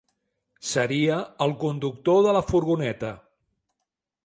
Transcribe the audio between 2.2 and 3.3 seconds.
de la furgoneta.